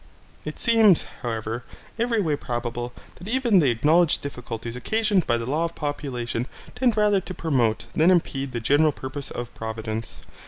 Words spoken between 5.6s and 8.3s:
of population tend rather to promote than